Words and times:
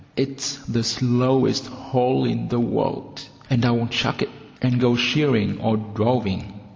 It's 0.17 0.55
the 0.67 0.83
slowest 0.83 1.67
hole 1.67 2.25
in 2.25 2.47
the 2.47 2.59
world, 2.59 3.23
and 3.51 3.63
I'll 3.63 3.85
chuck 3.85 4.23
it 4.23 4.31
and 4.59 4.79
go 4.79 4.95
shearing 4.95 5.59
or 5.61 5.77
droving. 5.77 6.59